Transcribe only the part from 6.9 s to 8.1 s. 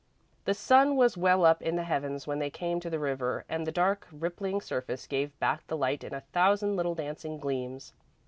dancing gleams.